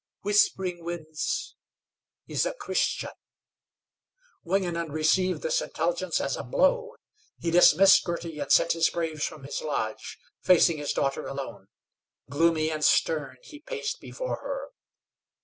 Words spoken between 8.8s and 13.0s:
braves from his lodge, facing his daughter alone. Gloomy and